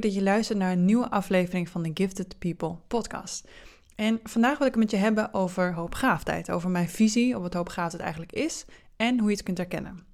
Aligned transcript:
dat 0.00 0.14
je 0.14 0.22
luistert 0.22 0.58
naar 0.58 0.72
een 0.72 0.84
nieuwe 0.84 1.10
aflevering 1.10 1.68
van 1.68 1.82
de 1.82 1.90
Gifted 1.94 2.38
People 2.38 2.76
podcast. 2.86 3.48
En 3.94 4.20
vandaag 4.22 4.58
wil 4.58 4.66
ik 4.66 4.72
het 4.74 4.82
met 4.82 4.90
je 4.90 4.96
hebben 4.96 5.34
over 5.34 5.74
hoopgaafdheid, 5.74 6.50
over 6.50 6.70
mijn 6.70 6.88
visie 6.88 7.36
op 7.36 7.42
wat 7.42 7.54
hoopgaafdheid 7.54 8.02
eigenlijk 8.02 8.32
is 8.32 8.64
en 8.96 9.18
hoe 9.18 9.28
je 9.28 9.34
het 9.34 9.44
kunt 9.44 9.58
herkennen. 9.58 10.06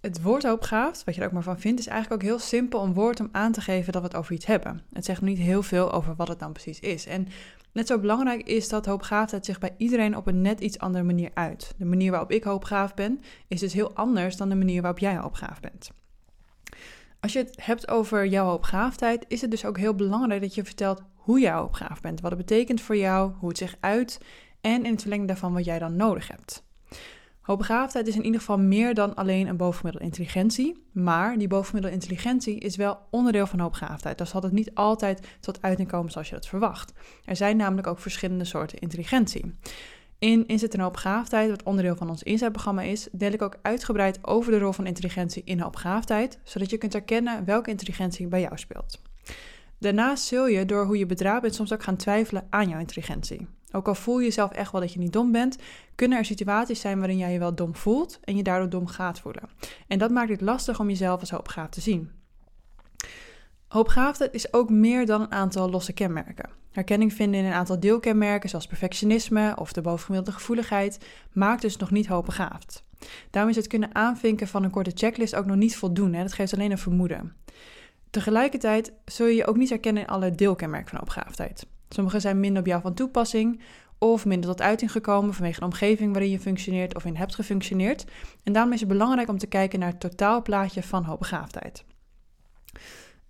Het 0.00 0.22
woord 0.22 0.42
hoopgaafd, 0.42 1.04
wat 1.04 1.14
je 1.14 1.20
er 1.20 1.26
ook 1.26 1.32
maar 1.32 1.42
van 1.42 1.60
vindt, 1.60 1.80
is 1.80 1.86
eigenlijk 1.86 2.22
ook 2.22 2.28
heel 2.28 2.38
simpel 2.38 2.82
een 2.84 2.94
woord 2.94 3.20
om 3.20 3.28
aan 3.32 3.52
te 3.52 3.60
geven 3.60 3.92
dat 3.92 4.02
we 4.02 4.08
het 4.08 4.16
over 4.16 4.34
iets 4.34 4.46
hebben. 4.46 4.82
Het 4.92 5.04
zegt 5.04 5.22
niet 5.22 5.38
heel 5.38 5.62
veel 5.62 5.92
over 5.92 6.14
wat 6.16 6.28
het 6.28 6.38
dan 6.38 6.52
precies 6.52 6.80
is. 6.80 7.06
En 7.06 7.28
net 7.72 7.86
zo 7.86 7.98
belangrijk 7.98 8.42
is 8.42 8.68
dat 8.68 8.86
hoopgaafdheid 8.86 9.44
zich 9.44 9.58
bij 9.58 9.74
iedereen 9.76 10.16
op 10.16 10.26
een 10.26 10.42
net 10.42 10.60
iets 10.60 10.78
andere 10.78 11.04
manier 11.04 11.30
uit. 11.34 11.74
De 11.76 11.84
manier 11.84 12.10
waarop 12.10 12.30
ik 12.30 12.44
hoopgaaf 12.44 12.94
ben, 12.94 13.20
is 13.48 13.60
dus 13.60 13.72
heel 13.72 13.94
anders 13.94 14.36
dan 14.36 14.48
de 14.48 14.54
manier 14.54 14.80
waarop 14.80 15.00
jij 15.00 15.16
hoopgaaf 15.16 15.60
bent. 15.60 15.90
Als 17.20 17.32
je 17.32 17.38
het 17.38 17.64
hebt 17.64 17.88
over 17.88 18.26
jouw 18.26 18.46
hoopgaafdheid, 18.46 19.24
is 19.28 19.40
het 19.40 19.50
dus 19.50 19.64
ook 19.64 19.78
heel 19.78 19.94
belangrijk 19.94 20.40
dat 20.40 20.54
je 20.54 20.64
vertelt 20.64 21.02
hoe 21.14 21.40
jij 21.40 21.52
hoopgaaf 21.52 22.00
bent. 22.00 22.20
Wat 22.20 22.30
het 22.30 22.40
betekent 22.46 22.80
voor 22.80 22.96
jou, 22.96 23.32
hoe 23.38 23.48
het 23.48 23.58
zich 23.58 23.76
uit 23.80 24.20
en 24.60 24.84
in 24.84 24.92
het 24.92 25.00
verlengde 25.00 25.26
daarvan 25.26 25.52
wat 25.52 25.64
jij 25.64 25.78
dan 25.78 25.96
nodig 25.96 26.28
hebt. 26.28 26.64
Hoogbegaafdheid 27.40 28.06
is 28.06 28.16
in 28.16 28.24
ieder 28.24 28.40
geval 28.40 28.58
meer 28.58 28.94
dan 28.94 29.14
alleen 29.14 29.46
een 29.46 29.56
bovenmiddel 29.56 30.02
intelligentie. 30.02 30.84
Maar 30.92 31.38
die 31.38 31.48
bovenmiddel 31.48 31.92
intelligentie 31.92 32.58
is 32.58 32.76
wel 32.76 32.98
onderdeel 33.10 33.46
van 33.46 33.58
hoogbegaafdheid. 33.60 34.18
Dus 34.18 34.30
zal 34.30 34.42
het 34.42 34.52
niet 34.52 34.74
altijd 34.74 35.26
tot 35.40 35.62
uiting 35.62 35.88
komen 35.88 36.12
zoals 36.12 36.28
je 36.28 36.34
dat 36.34 36.46
verwacht. 36.46 36.92
Er 37.24 37.36
zijn 37.36 37.56
namelijk 37.56 37.86
ook 37.86 37.98
verschillende 37.98 38.44
soorten 38.44 38.78
intelligentie. 38.78 39.54
In 40.20 40.46
Inzet 40.46 40.74
en 40.74 40.80
Hoopbegaafdheid, 40.80 41.50
wat 41.50 41.62
onderdeel 41.62 41.96
van 41.96 42.08
ons 42.08 42.22
inzetprogramma 42.22 42.82
is, 42.82 43.08
deel 43.12 43.32
ik 43.32 43.42
ook 43.42 43.58
uitgebreid 43.62 44.18
over 44.26 44.52
de 44.52 44.58
rol 44.58 44.72
van 44.72 44.86
intelligentie 44.86 45.42
in 45.44 45.60
hoopbegaafdheid, 45.60 46.38
zodat 46.44 46.70
je 46.70 46.78
kunt 46.78 46.92
herkennen 46.92 47.44
welke 47.44 47.70
intelligentie 47.70 48.26
bij 48.26 48.40
jou 48.40 48.58
speelt. 48.58 49.00
Daarnaast 49.78 50.24
zul 50.24 50.46
je 50.46 50.64
door 50.64 50.84
hoe 50.84 50.98
je 50.98 51.06
bedraad 51.06 51.42
bent 51.42 51.54
soms 51.54 51.72
ook 51.72 51.82
gaan 51.82 51.96
twijfelen 51.96 52.46
aan 52.50 52.68
jouw 52.68 52.78
intelligentie. 52.78 53.46
Ook 53.72 53.88
al 53.88 53.94
voel 53.94 54.18
je 54.18 54.24
jezelf 54.24 54.50
echt 54.50 54.72
wel 54.72 54.80
dat 54.80 54.92
je 54.92 54.98
niet 54.98 55.12
dom 55.12 55.32
bent, 55.32 55.58
kunnen 55.94 56.18
er 56.18 56.24
situaties 56.24 56.80
zijn 56.80 56.98
waarin 56.98 57.18
jij 57.18 57.32
je 57.32 57.38
wel 57.38 57.54
dom 57.54 57.76
voelt 57.76 58.20
en 58.24 58.36
je 58.36 58.42
daardoor 58.42 58.68
dom 58.70 58.86
gaat 58.86 59.20
voelen. 59.20 59.48
En 59.86 59.98
dat 59.98 60.10
maakt 60.10 60.30
het 60.30 60.40
lastig 60.40 60.80
om 60.80 60.88
jezelf 60.88 61.20
als 61.20 61.30
hoopgaaf 61.30 61.68
te 61.68 61.80
zien. 61.80 62.10
Hoopgaafdheid 63.68 64.34
is 64.34 64.52
ook 64.52 64.70
meer 64.70 65.06
dan 65.06 65.20
een 65.20 65.32
aantal 65.32 65.70
losse 65.70 65.92
kenmerken. 65.92 66.59
Herkenning 66.80 67.12
vinden 67.12 67.40
in 67.40 67.46
een 67.46 67.52
aantal 67.52 67.80
deelkenmerken, 67.80 68.48
zoals 68.48 68.66
perfectionisme 68.66 69.52
of 69.56 69.72
de 69.72 69.80
bovengemiddelde 69.80 70.38
gevoeligheid, 70.38 70.98
maakt 71.32 71.62
dus 71.62 71.76
nog 71.76 71.90
niet 71.90 72.06
hoopbegaafd. 72.06 72.84
Daarom 73.30 73.50
is 73.50 73.56
het 73.56 73.66
kunnen 73.66 73.94
aanvinken 73.94 74.48
van 74.48 74.64
een 74.64 74.70
korte 74.70 74.90
checklist 74.94 75.34
ook 75.34 75.46
nog 75.46 75.56
niet 75.56 75.76
voldoende. 75.76 76.18
Dat 76.18 76.32
geeft 76.32 76.54
alleen 76.54 76.70
een 76.70 76.78
vermoeden. 76.78 77.36
Tegelijkertijd 78.10 78.92
zul 79.04 79.26
je 79.26 79.34
je 79.34 79.46
ook 79.46 79.56
niet 79.56 79.68
herkennen 79.68 80.02
in 80.02 80.08
alle 80.08 80.34
deelkenmerken 80.34 80.88
van 80.88 80.98
hoopbegaafdheid. 80.98 81.66
Sommige 81.88 82.20
zijn 82.20 82.40
minder 82.40 82.60
op 82.60 82.68
jou 82.68 82.80
van 82.80 82.94
toepassing 82.94 83.60
of 83.98 84.24
minder 84.24 84.50
tot 84.50 84.62
uiting 84.62 84.92
gekomen 84.92 85.34
vanwege 85.34 85.60
de 85.60 85.66
omgeving 85.66 86.12
waarin 86.12 86.30
je 86.30 86.40
functioneert 86.40 86.94
of 86.94 87.04
in 87.04 87.16
hebt 87.16 87.34
gefunctioneerd. 87.34 88.04
En 88.42 88.52
daarom 88.52 88.72
is 88.72 88.80
het 88.80 88.88
belangrijk 88.88 89.28
om 89.28 89.38
te 89.38 89.46
kijken 89.46 89.78
naar 89.78 89.90
het 89.90 90.00
totaalplaatje 90.00 90.82
van 90.82 91.04
hoogbegaafdheid. 91.04 91.84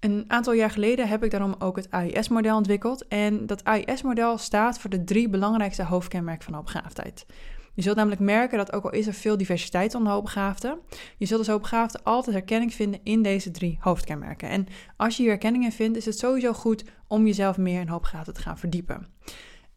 Een 0.00 0.24
aantal 0.26 0.52
jaar 0.52 0.70
geleden 0.70 1.08
heb 1.08 1.24
ik 1.24 1.30
daarom 1.30 1.54
ook 1.58 1.76
het 1.76 1.90
AIS-model 1.90 2.56
ontwikkeld. 2.56 3.08
En 3.08 3.46
dat 3.46 3.64
AIS-model 3.64 4.38
staat 4.38 4.78
voor 4.78 4.90
de 4.90 5.04
drie 5.04 5.28
belangrijkste 5.28 5.84
hoofdkenmerken 5.84 6.44
van 6.44 6.54
hoogbegaafdheid. 6.54 7.26
Je 7.74 7.82
zult 7.82 7.96
namelijk 7.96 8.20
merken 8.20 8.58
dat 8.58 8.72
ook 8.72 8.84
al 8.84 8.92
is 8.92 9.06
er 9.06 9.12
veel 9.12 9.36
diversiteit 9.36 9.94
onder 9.94 10.12
hoogbegaafden, 10.12 10.78
je 11.18 11.26
zult 11.26 11.38
als 11.38 11.48
hoogbegaafde 11.48 12.00
altijd 12.02 12.36
herkenning 12.36 12.74
vinden 12.74 13.00
in 13.02 13.22
deze 13.22 13.50
drie 13.50 13.78
hoofdkenmerken. 13.80 14.48
En 14.48 14.66
als 14.96 15.16
je 15.16 15.22
hier 15.22 15.30
herkenning 15.30 15.64
in 15.64 15.72
vindt, 15.72 15.96
is 15.96 16.04
het 16.04 16.18
sowieso 16.18 16.52
goed 16.52 16.84
om 17.06 17.26
jezelf 17.26 17.56
meer 17.56 17.80
in 17.80 17.88
hoogbegaafden 17.88 18.34
te 18.34 18.40
gaan 18.40 18.58
verdiepen. 18.58 19.06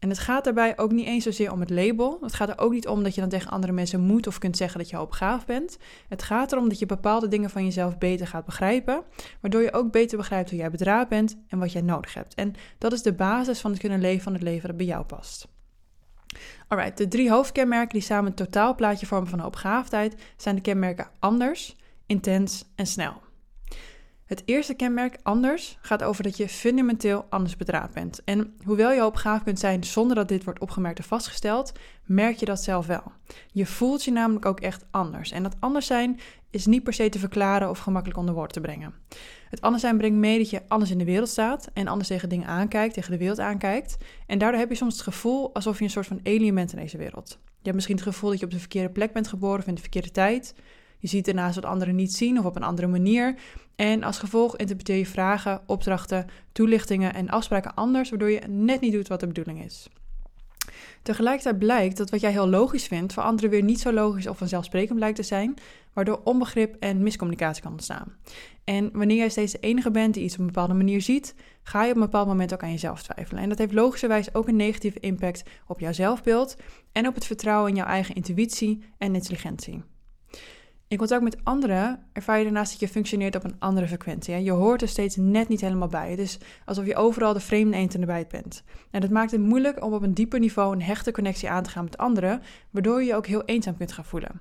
En 0.04 0.10
het 0.10 0.18
gaat 0.18 0.44
daarbij 0.44 0.78
ook 0.78 0.92
niet 0.92 1.06
eens 1.06 1.24
zozeer 1.24 1.52
om 1.52 1.60
het 1.60 1.70
label. 1.70 2.18
Het 2.20 2.34
gaat 2.34 2.48
er 2.48 2.58
ook 2.58 2.72
niet 2.72 2.88
om 2.88 3.02
dat 3.02 3.14
je 3.14 3.20
dan 3.20 3.30
tegen 3.30 3.50
andere 3.50 3.72
mensen 3.72 4.00
moet 4.00 4.26
of 4.26 4.38
kunt 4.38 4.56
zeggen 4.56 4.78
dat 4.78 4.90
je 4.90 4.96
hoopgaaf 4.96 5.46
bent. 5.46 5.78
Het 6.08 6.22
gaat 6.22 6.52
erom 6.52 6.68
dat 6.68 6.78
je 6.78 6.86
bepaalde 6.86 7.28
dingen 7.28 7.50
van 7.50 7.64
jezelf 7.64 7.98
beter 7.98 8.26
gaat 8.26 8.44
begrijpen, 8.44 9.02
waardoor 9.40 9.62
je 9.62 9.72
ook 9.72 9.92
beter 9.92 10.16
begrijpt 10.16 10.50
hoe 10.50 10.58
jij 10.58 10.70
bedraad 10.70 11.08
bent 11.08 11.36
en 11.48 11.58
wat 11.58 11.72
jij 11.72 11.82
nodig 11.82 12.14
hebt. 12.14 12.34
En 12.34 12.54
dat 12.78 12.92
is 12.92 13.02
de 13.02 13.12
basis 13.12 13.60
van 13.60 13.70
het 13.70 13.80
kunnen 13.80 14.00
leven 14.00 14.22
van 14.22 14.32
het 14.32 14.42
leven 14.42 14.68
dat 14.68 14.76
bij 14.76 14.86
jou 14.86 15.04
past. 15.04 15.48
Alright, 16.68 16.96
de 16.96 17.08
drie 17.08 17.30
hoofdkenmerken 17.30 17.92
die 17.92 18.02
samen 18.02 18.26
een 18.30 18.36
totaalplaatje 18.36 19.06
vormen 19.06 19.28
van 19.28 19.38
hoopgaafdheid 19.38 20.16
zijn 20.36 20.54
de 20.54 20.60
kenmerken 20.60 21.08
anders, 21.18 21.76
intens 22.06 22.64
en 22.74 22.86
snel. 22.86 23.23
Het 24.24 24.42
eerste 24.44 24.74
kenmerk, 24.74 25.18
anders, 25.22 25.78
gaat 25.80 26.02
over 26.02 26.22
dat 26.22 26.36
je 26.36 26.48
fundamenteel 26.48 27.26
anders 27.28 27.56
bedraad 27.56 27.92
bent. 27.92 28.24
En 28.24 28.54
hoewel 28.64 28.92
je 28.92 29.00
hoopgaaf 29.00 29.42
kunt 29.42 29.58
zijn 29.58 29.84
zonder 29.84 30.16
dat 30.16 30.28
dit 30.28 30.44
wordt 30.44 30.60
opgemerkt 30.60 30.98
of 30.98 31.06
vastgesteld, 31.06 31.72
merk 32.04 32.36
je 32.36 32.46
dat 32.46 32.62
zelf 32.62 32.86
wel. 32.86 33.12
Je 33.52 33.66
voelt 33.66 34.04
je 34.04 34.10
namelijk 34.10 34.46
ook 34.46 34.60
echt 34.60 34.84
anders. 34.90 35.30
En 35.30 35.42
dat 35.42 35.56
anders 35.60 35.86
zijn 35.86 36.20
is 36.50 36.66
niet 36.66 36.82
per 36.82 36.92
se 36.92 37.08
te 37.08 37.18
verklaren 37.18 37.70
of 37.70 37.78
gemakkelijk 37.78 38.18
onder 38.18 38.34
woorden 38.34 38.52
te 38.52 38.60
brengen. 38.60 38.94
Het 39.50 39.60
anders 39.60 39.82
zijn 39.82 39.96
brengt 39.96 40.18
mee 40.18 40.38
dat 40.38 40.50
je 40.50 40.62
anders 40.68 40.90
in 40.90 40.98
de 40.98 41.04
wereld 41.04 41.28
staat 41.28 41.70
en 41.72 41.88
anders 41.88 42.08
tegen 42.08 42.28
dingen 42.28 42.46
aankijkt, 42.46 42.94
tegen 42.94 43.10
de 43.10 43.18
wereld 43.18 43.40
aankijkt. 43.40 43.96
En 44.26 44.38
daardoor 44.38 44.60
heb 44.60 44.68
je 44.68 44.74
soms 44.74 44.92
het 44.92 45.02
gevoel 45.02 45.54
alsof 45.54 45.78
je 45.78 45.84
een 45.84 45.90
soort 45.90 46.06
van 46.06 46.20
alien 46.22 46.54
bent 46.54 46.72
in 46.72 46.78
deze 46.78 46.98
wereld. 46.98 47.28
Je 47.44 47.70
hebt 47.70 47.74
misschien 47.74 47.96
het 47.96 48.04
gevoel 48.04 48.30
dat 48.30 48.38
je 48.38 48.44
op 48.44 48.50
de 48.50 48.58
verkeerde 48.58 48.92
plek 48.92 49.12
bent 49.12 49.28
geboren 49.28 49.58
of 49.58 49.66
in 49.66 49.74
de 49.74 49.80
verkeerde 49.80 50.10
tijd. 50.10 50.54
Je 51.04 51.10
ziet 51.10 51.28
ernaast 51.28 51.54
wat 51.54 51.64
anderen 51.64 51.94
niet 51.94 52.12
zien 52.12 52.38
of 52.38 52.44
op 52.44 52.56
een 52.56 52.62
andere 52.62 52.88
manier. 52.88 53.34
En 53.76 54.02
als 54.02 54.18
gevolg 54.18 54.56
interpreteer 54.56 54.96
je 54.96 55.06
vragen, 55.06 55.60
opdrachten, 55.66 56.26
toelichtingen 56.52 57.14
en 57.14 57.28
afspraken 57.28 57.74
anders, 57.74 58.10
waardoor 58.10 58.30
je 58.30 58.40
net 58.48 58.80
niet 58.80 58.92
doet 58.92 59.08
wat 59.08 59.20
de 59.20 59.26
bedoeling 59.26 59.64
is. 59.64 59.88
Tegelijkertijd 61.02 61.58
blijkt 61.58 61.96
dat 61.96 62.10
wat 62.10 62.20
jij 62.20 62.30
heel 62.30 62.48
logisch 62.48 62.86
vindt, 62.86 63.12
voor 63.12 63.22
anderen 63.22 63.50
weer 63.50 63.62
niet 63.62 63.80
zo 63.80 63.92
logisch 63.92 64.26
of 64.26 64.38
vanzelfsprekend 64.38 64.98
blijkt 64.98 65.16
te 65.16 65.22
zijn, 65.22 65.54
waardoor 65.92 66.20
onbegrip 66.24 66.76
en 66.80 67.02
miscommunicatie 67.02 67.62
kan 67.62 67.72
ontstaan. 67.72 68.16
En 68.64 68.90
wanneer 68.92 69.16
jij 69.16 69.28
steeds 69.28 69.52
de 69.52 69.60
enige 69.60 69.90
bent 69.90 70.14
die 70.14 70.24
iets 70.24 70.34
op 70.34 70.40
een 70.40 70.46
bepaalde 70.46 70.74
manier 70.74 71.00
ziet, 71.00 71.34
ga 71.62 71.82
je 71.82 71.90
op 71.90 71.96
een 71.96 72.02
bepaald 72.02 72.26
moment 72.26 72.52
ook 72.52 72.62
aan 72.62 72.70
jezelf 72.70 73.02
twijfelen. 73.02 73.42
En 73.42 73.48
dat 73.48 73.58
heeft 73.58 73.72
logischerwijs 73.72 74.34
ook 74.34 74.48
een 74.48 74.56
negatieve 74.56 75.00
impact 75.00 75.42
op 75.66 75.80
jouw 75.80 75.92
zelfbeeld 75.92 76.56
en 76.92 77.06
op 77.06 77.14
het 77.14 77.26
vertrouwen 77.26 77.70
in 77.70 77.76
jouw 77.76 77.86
eigen 77.86 78.14
intuïtie 78.14 78.82
en 78.98 79.14
intelligentie. 79.14 79.82
In 80.94 81.00
contact 81.00 81.22
met 81.22 81.36
anderen 81.42 81.98
ervaar 82.12 82.38
je 82.38 82.44
daarnaast 82.44 82.70
dat 82.70 82.80
je 82.80 82.88
functioneert 82.88 83.36
op 83.36 83.44
een 83.44 83.56
andere 83.58 83.86
frequentie. 83.86 84.42
Je 84.42 84.50
hoort 84.50 84.82
er 84.82 84.88
steeds 84.88 85.16
net 85.16 85.48
niet 85.48 85.60
helemaal 85.60 85.88
bij. 85.88 86.10
Het 86.10 86.18
is 86.18 86.38
alsof 86.64 86.86
je 86.86 86.96
overal 86.96 87.32
de 87.32 87.40
vreemde 87.40 87.76
eend 87.76 87.94
in 87.94 88.00
de 88.00 88.06
bijt 88.06 88.28
bent. 88.28 88.62
En 88.90 89.00
dat 89.00 89.10
maakt 89.10 89.30
het 89.30 89.40
moeilijk 89.40 89.84
om 89.84 89.92
op 89.92 90.02
een 90.02 90.14
dieper 90.14 90.40
niveau 90.40 90.72
een 90.72 90.82
hechte 90.82 91.12
connectie 91.12 91.50
aan 91.50 91.62
te 91.62 91.70
gaan 91.70 91.84
met 91.84 91.96
anderen, 91.96 92.42
waardoor 92.70 93.00
je 93.00 93.06
je 93.06 93.14
ook 93.14 93.26
heel 93.26 93.44
eenzaam 93.44 93.76
kunt 93.76 93.92
gaan 93.92 94.04
voelen. 94.04 94.40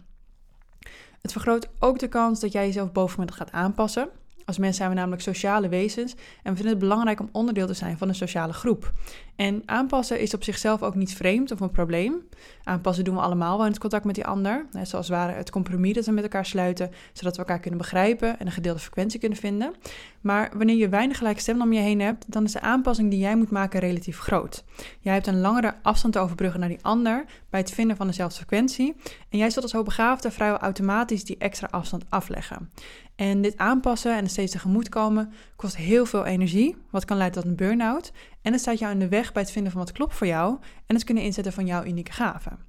Het 1.21 1.31
vergroot 1.31 1.69
ook 1.79 1.99
de 1.99 2.07
kans 2.07 2.39
dat 2.39 2.51
jij 2.51 2.65
jezelf 2.65 2.91
bovenmiddel 2.91 3.37
gaat 3.37 3.51
aanpassen. 3.51 4.09
Als 4.45 4.57
mensen 4.57 4.77
zijn 4.77 4.89
we 4.89 4.95
namelijk 4.95 5.21
sociale 5.21 5.69
wezens 5.69 6.13
en 6.13 6.51
we 6.51 6.55
vinden 6.55 6.67
het 6.67 6.79
belangrijk 6.79 7.19
om 7.19 7.29
onderdeel 7.31 7.67
te 7.67 7.73
zijn 7.73 7.97
van 7.97 8.07
een 8.07 8.15
sociale 8.15 8.53
groep. 8.53 8.93
En 9.35 9.63
aanpassen 9.65 10.19
is 10.19 10.33
op 10.33 10.43
zichzelf 10.43 10.83
ook 10.83 10.95
niet 10.95 11.13
vreemd 11.13 11.51
of 11.51 11.59
een 11.59 11.71
probleem. 11.71 12.27
Aanpassen 12.63 13.03
doen 13.03 13.15
we 13.15 13.21
allemaal 13.21 13.57
wel 13.57 13.65
in 13.65 13.71
het 13.71 13.81
contact 13.81 14.05
met 14.05 14.15
die 14.15 14.25
ander. 14.25 14.65
Zoals 14.83 15.07
het 15.07 15.35
het 15.35 15.49
compromis 15.49 15.93
dat 15.93 16.05
we 16.05 16.11
met 16.11 16.23
elkaar 16.23 16.45
sluiten, 16.45 16.91
zodat 17.13 17.33
we 17.33 17.39
elkaar 17.39 17.59
kunnen 17.59 17.79
begrijpen 17.79 18.39
en 18.39 18.45
een 18.45 18.51
gedeelde 18.51 18.79
frequentie 18.79 19.19
kunnen 19.19 19.37
vinden. 19.37 19.73
Maar 20.21 20.51
wanneer 20.53 20.75
je 20.75 20.89
weinig 20.89 21.17
gelijkstemmen 21.17 21.65
om 21.65 21.73
je 21.73 21.79
heen 21.79 22.01
hebt, 22.01 22.31
dan 22.31 22.43
is 22.43 22.51
de 22.51 22.61
aanpassing 22.61 23.09
die 23.09 23.19
jij 23.19 23.35
moet 23.35 23.51
maken 23.51 23.79
relatief 23.79 24.19
groot. 24.19 24.63
Jij 24.99 25.13
hebt 25.13 25.27
een 25.27 25.41
langere 25.41 25.75
afstand 25.81 26.13
te 26.13 26.19
overbruggen 26.19 26.59
naar 26.59 26.69
die 26.69 26.83
ander 26.83 27.25
bij 27.49 27.59
het 27.59 27.71
vinden 27.71 27.97
van 27.97 28.07
dezelfde 28.07 28.37
frequentie. 28.37 28.95
En 29.29 29.37
jij 29.37 29.49
zult 29.49 29.63
als 29.63 29.73
hoogbegaafde 29.73 30.31
vrijwel 30.31 30.59
automatisch 30.59 31.23
die 31.23 31.37
extra 31.37 31.67
afstand 31.71 32.03
afleggen. 32.09 32.69
En 33.15 33.41
dit 33.41 33.57
aanpassen 33.57 34.15
en 34.15 34.29
steeds 34.29 34.51
tegemoet 34.51 34.89
komen 34.89 35.33
kost 35.55 35.77
heel 35.77 36.05
veel 36.05 36.25
energie, 36.25 36.75
wat 36.89 37.05
kan 37.05 37.17
leiden 37.17 37.41
tot 37.41 37.51
een 37.51 37.57
burn-out. 37.57 38.11
En 38.43 38.51
het 38.51 38.61
staat 38.61 38.79
jou 38.79 38.91
in 38.91 38.99
de 38.99 39.07
weg 39.07 39.31
bij 39.31 39.41
het 39.41 39.51
vinden 39.51 39.71
van 39.71 39.81
wat 39.81 39.91
klopt 39.91 40.15
voor 40.15 40.27
jou 40.27 40.57
en 40.85 40.95
het 40.95 41.03
kunnen 41.03 41.23
inzetten 41.23 41.53
van 41.53 41.65
jouw 41.65 41.83
unieke 41.83 42.11
gaven. 42.11 42.59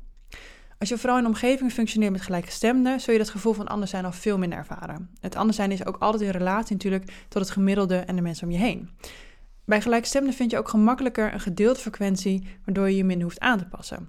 Als 0.79 0.89
je 0.89 0.99
vooral 0.99 1.19
in 1.19 1.25
een 1.25 1.31
omgeving 1.31 1.73
functioneert 1.73 2.13
met 2.13 2.21
gelijkgestemden, 2.21 3.01
zul 3.01 3.13
je 3.13 3.19
dat 3.19 3.31
gevoel 3.31 3.53
van 3.53 3.69
anders 3.69 3.91
zijn 3.91 4.05
al 4.05 4.13
veel 4.13 4.39
minder 4.39 4.59
ervaren. 4.59 5.11
Het 5.21 5.37
anders 5.37 5.57
zijn 5.57 5.71
is 5.73 5.87
ook 5.87 5.97
altijd 5.99 6.23
in 6.23 6.31
relatie 6.31 6.73
natuurlijk 6.73 7.13
tot 7.29 7.43
het 7.43 7.51
gemiddelde 7.51 7.97
en 7.97 8.17
de 8.17 8.23
mensen 8.23 8.47
om 8.47 8.53
je 8.53 8.59
heen. 8.59 8.91
Bij 9.65 9.81
gelijkstemden 9.81 10.35
vind 10.35 10.51
je 10.51 10.59
ook 10.59 10.69
gemakkelijker 10.69 11.33
een 11.33 11.41
gedeelde 11.41 11.79
frequentie, 11.79 12.47
waardoor 12.65 12.91
je 12.91 12.97
je 12.97 13.05
minder 13.05 13.27
hoeft 13.27 13.41
aan 13.41 13.59
te 13.59 13.67
passen. 13.67 14.09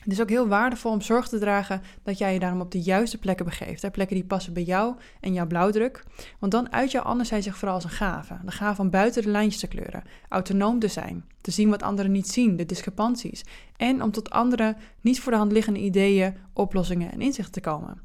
Het 0.00 0.12
is 0.12 0.20
ook 0.20 0.28
heel 0.28 0.48
waardevol 0.48 0.92
om 0.92 1.00
zorg 1.00 1.28
te 1.28 1.38
dragen 1.38 1.82
dat 2.02 2.18
jij 2.18 2.32
je 2.32 2.38
daarom 2.38 2.60
op 2.60 2.70
de 2.70 2.80
juiste 2.80 3.18
plekken 3.18 3.44
begeeft. 3.44 3.82
Hè? 3.82 3.90
Plekken 3.90 4.16
die 4.16 4.24
passen 4.24 4.52
bij 4.52 4.62
jou 4.62 4.96
en 5.20 5.32
jouw 5.32 5.46
blauwdruk. 5.46 6.04
Want 6.38 6.52
dan 6.52 6.72
uit 6.72 6.90
jouw 6.90 7.02
anderzijds 7.02 7.46
zich 7.46 7.56
vooral 7.56 7.74
als 7.74 7.84
een 7.84 7.90
gave. 7.90 8.38
De 8.44 8.50
gave 8.50 8.82
om 8.82 8.90
buiten 8.90 9.22
de 9.22 9.28
lijntjes 9.28 9.60
te 9.60 9.66
kleuren. 9.66 10.02
Autonoom 10.28 10.78
te 10.78 10.88
zijn. 10.88 11.24
Te 11.40 11.50
zien 11.50 11.70
wat 11.70 11.82
anderen 11.82 12.12
niet 12.12 12.28
zien, 12.28 12.56
de 12.56 12.66
discrepanties. 12.66 13.44
En 13.76 14.02
om 14.02 14.10
tot 14.10 14.30
andere 14.30 14.76
niet 15.00 15.20
voor 15.20 15.32
de 15.32 15.38
hand 15.38 15.52
liggende 15.52 15.80
ideeën, 15.80 16.36
oplossingen 16.52 17.12
en 17.12 17.20
inzichten 17.20 17.52
te 17.52 17.60
komen. 17.60 18.00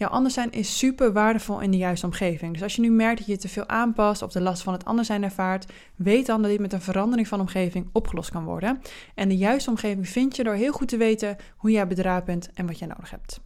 Jouw 0.00 0.08
anders 0.08 0.34
zijn 0.34 0.50
is 0.50 0.78
super 0.78 1.12
waardevol 1.12 1.60
in 1.60 1.70
de 1.70 1.76
juiste 1.76 2.06
omgeving. 2.06 2.52
Dus 2.52 2.62
als 2.62 2.74
je 2.74 2.80
nu 2.80 2.90
merkt 2.90 3.18
dat 3.18 3.26
je 3.26 3.36
te 3.36 3.48
veel 3.48 3.68
aanpast 3.68 4.22
of 4.22 4.32
de 4.32 4.40
last 4.40 4.62
van 4.62 4.72
het 4.72 4.84
anders 4.84 5.06
zijn 5.06 5.22
ervaart, 5.22 5.72
weet 5.96 6.26
dan 6.26 6.42
dat 6.42 6.50
dit 6.50 6.60
met 6.60 6.72
een 6.72 6.80
verandering 6.80 7.28
van 7.28 7.40
omgeving 7.40 7.88
opgelost 7.92 8.30
kan 8.30 8.44
worden. 8.44 8.80
En 9.14 9.28
de 9.28 9.36
juiste 9.36 9.70
omgeving 9.70 10.08
vind 10.08 10.36
je 10.36 10.44
door 10.44 10.54
heel 10.54 10.72
goed 10.72 10.88
te 10.88 10.96
weten 10.96 11.36
hoe 11.56 11.70
jij 11.70 11.86
bedraad 11.86 12.24
bent 12.24 12.50
en 12.54 12.66
wat 12.66 12.78
jij 12.78 12.88
nodig 12.88 13.10
hebt. 13.10 13.40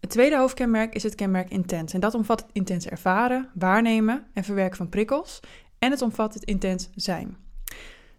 Het 0.00 0.10
tweede 0.10 0.36
hoofdkenmerk 0.36 0.94
is 0.94 1.02
het 1.02 1.14
kenmerk 1.14 1.50
intens. 1.50 1.92
En 1.92 2.00
dat 2.00 2.14
omvat 2.14 2.40
het 2.40 2.50
intens 2.52 2.86
ervaren, 2.86 3.48
waarnemen 3.54 4.26
en 4.32 4.44
verwerken 4.44 4.76
van 4.76 4.88
prikkels. 4.88 5.40
En 5.78 5.90
het 5.90 6.02
omvat 6.02 6.34
het 6.34 6.44
intens 6.44 6.90
zijn. 6.94 7.36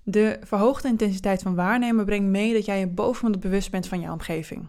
De 0.03 0.39
verhoogde 0.43 0.87
intensiteit 0.87 1.41
van 1.41 1.55
waarnemen 1.55 2.05
brengt 2.05 2.29
mee 2.29 2.53
dat 2.53 2.65
jij 2.65 2.79
je 2.79 2.87
bovenop 2.87 3.41
bewust 3.41 3.71
bent 3.71 3.87
van 3.87 3.99
jouw 3.99 4.13
omgeving. 4.13 4.67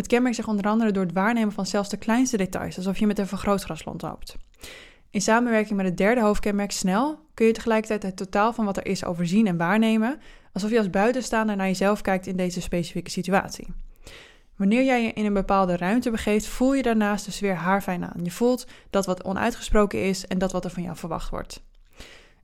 Het 0.00 0.08
kenmerkt 0.08 0.36
zich 0.36 0.48
onder 0.48 0.66
andere 0.66 0.90
door 0.90 1.02
het 1.02 1.12
waarnemen 1.12 1.52
van 1.52 1.66
zelfs 1.66 1.88
de 1.88 1.96
kleinste 1.96 2.36
details, 2.36 2.76
alsof 2.76 2.98
je 2.98 3.06
met 3.06 3.18
een 3.18 3.26
vergrootglas 3.26 3.82
rondloopt. 3.82 4.36
In 5.10 5.20
samenwerking 5.20 5.76
met 5.76 5.86
het 5.86 5.96
derde 5.96 6.20
hoofdkenmerk 6.20 6.70
snel 6.70 7.18
kun 7.34 7.46
je 7.46 7.52
tegelijkertijd 7.52 8.02
het 8.02 8.16
totaal 8.16 8.52
van 8.52 8.64
wat 8.64 8.76
er 8.76 8.86
is 8.86 9.04
overzien 9.04 9.46
en 9.46 9.56
waarnemen, 9.56 10.18
alsof 10.52 10.70
je 10.70 10.78
als 10.78 10.90
buitenstaander 10.90 11.56
naar 11.56 11.66
jezelf 11.66 12.00
kijkt 12.00 12.26
in 12.26 12.36
deze 12.36 12.60
specifieke 12.60 13.10
situatie. 13.10 13.66
Wanneer 14.56 14.84
jij 14.84 15.02
je 15.02 15.12
in 15.12 15.24
een 15.24 15.32
bepaalde 15.32 15.76
ruimte 15.76 16.10
begeeft, 16.10 16.46
voel 16.46 16.74
je 16.74 16.82
daarnaast 16.82 17.24
dus 17.24 17.40
weer 17.40 17.54
haarfijn 17.54 18.04
aan. 18.04 18.24
Je 18.24 18.30
voelt 18.30 18.66
dat 18.90 19.06
wat 19.06 19.24
onuitgesproken 19.24 20.02
is 20.02 20.26
en 20.26 20.38
dat 20.38 20.52
wat 20.52 20.64
er 20.64 20.70
van 20.70 20.82
jou 20.82 20.96
verwacht 20.96 21.30
wordt. 21.30 21.62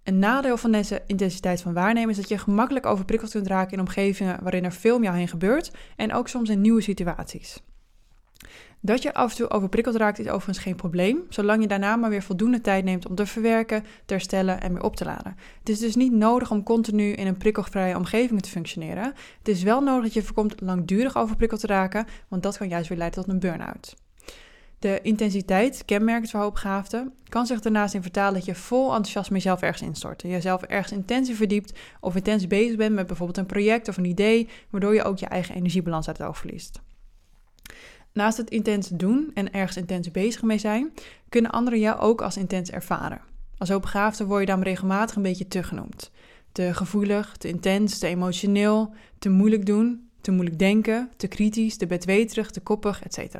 Een 0.06 0.18
nadeel 0.18 0.56
van 0.56 0.72
deze 0.72 1.02
intensiteit 1.06 1.60
van 1.60 1.72
waarnemen 1.72 2.10
is 2.10 2.16
dat 2.16 2.28
je 2.28 2.38
gemakkelijk 2.38 2.86
overprikkeld 2.86 3.30
kunt 3.30 3.46
raken 3.46 3.72
in 3.72 3.80
omgevingen 3.80 4.38
waarin 4.42 4.64
er 4.64 4.72
veel 4.72 4.96
om 4.96 5.02
jou 5.02 5.16
heen 5.16 5.28
gebeurt 5.28 5.70
en 5.96 6.12
ook 6.12 6.28
soms 6.28 6.48
in 6.48 6.60
nieuwe 6.60 6.80
situaties. 6.80 7.62
Dat 8.80 9.02
je 9.02 9.14
af 9.14 9.30
en 9.30 9.36
toe 9.36 9.50
overprikkeld 9.50 9.96
raakt 9.96 10.18
is 10.18 10.28
overigens 10.28 10.58
geen 10.58 10.76
probleem, 10.76 11.22
zolang 11.28 11.62
je 11.62 11.68
daarna 11.68 11.96
maar 11.96 12.10
weer 12.10 12.22
voldoende 12.22 12.60
tijd 12.60 12.84
neemt 12.84 13.08
om 13.08 13.14
te 13.14 13.26
verwerken, 13.26 13.82
te 13.82 14.14
herstellen 14.14 14.60
en 14.60 14.72
weer 14.72 14.82
op 14.82 14.96
te 14.96 15.04
laden. 15.04 15.36
Het 15.58 15.68
is 15.68 15.78
dus 15.78 15.96
niet 15.96 16.12
nodig 16.12 16.50
om 16.50 16.62
continu 16.62 17.12
in 17.12 17.26
een 17.26 17.36
prikkelvrije 17.36 17.96
omgeving 17.96 18.42
te 18.42 18.50
functioneren. 18.50 19.12
Het 19.38 19.48
is 19.48 19.62
wel 19.62 19.80
nodig 19.80 20.02
dat 20.02 20.14
je 20.14 20.22
voorkomt 20.22 20.60
langdurig 20.60 21.16
overprikkeld 21.16 21.60
te 21.60 21.66
raken, 21.66 22.06
want 22.28 22.42
dat 22.42 22.56
kan 22.56 22.68
juist 22.68 22.88
weer 22.88 22.98
leiden 22.98 23.22
tot 23.22 23.32
een 23.32 23.40
burn-out. 23.40 24.05
De 24.86 25.00
intensiteit, 25.02 25.84
kenmerkend 25.84 26.30
voor 26.30 26.40
hoopbegaafden, 26.40 27.12
kan 27.28 27.46
zich 27.46 27.60
daarnaast 27.60 27.94
in 27.94 28.02
vertalen 28.02 28.34
dat 28.34 28.44
je 28.44 28.54
vol 28.54 28.86
enthousiasme 28.86 29.36
jezelf 29.36 29.62
ergens 29.62 29.82
instort. 29.82 30.22
Jezelf 30.22 30.62
ergens 30.62 30.92
intens 30.92 31.30
verdiept 31.30 31.78
of 32.00 32.16
intens 32.16 32.46
bezig 32.46 32.76
bent 32.76 32.94
met 32.94 33.06
bijvoorbeeld 33.06 33.38
een 33.38 33.46
project 33.46 33.88
of 33.88 33.96
een 33.96 34.04
idee, 34.04 34.48
waardoor 34.70 34.94
je 34.94 35.02
ook 35.02 35.18
je 35.18 35.26
eigen 35.26 35.54
energiebalans 35.54 36.08
uit 36.08 36.18
het 36.18 36.26
oog 36.26 36.38
verliest. 36.38 36.80
Naast 38.12 38.36
het 38.36 38.50
intens 38.50 38.88
doen 38.88 39.30
en 39.34 39.52
ergens 39.52 39.76
intens 39.76 40.10
bezig 40.10 40.42
mee 40.42 40.58
zijn, 40.58 40.92
kunnen 41.28 41.50
anderen 41.50 41.80
jou 41.80 42.00
ook 42.00 42.22
als 42.22 42.36
intens 42.36 42.70
ervaren. 42.70 43.20
Als 43.58 43.68
hoopbegaafde 43.68 44.24
word 44.24 44.40
je 44.40 44.46
dan 44.46 44.62
regelmatig 44.62 45.16
een 45.16 45.22
beetje 45.22 45.48
te 45.48 45.62
genoemd. 45.62 46.10
Te 46.52 46.74
gevoelig, 46.74 47.36
te 47.36 47.48
intens, 47.48 47.98
te 47.98 48.06
emotioneel, 48.06 48.94
te 49.18 49.28
moeilijk 49.28 49.66
doen, 49.66 50.08
te 50.20 50.30
moeilijk 50.30 50.58
denken, 50.58 51.10
te 51.16 51.26
kritisch, 51.26 51.76
te 51.76 51.86
bedweterig, 51.86 52.50
te 52.50 52.60
koppig, 52.60 53.02
etc. 53.02 53.36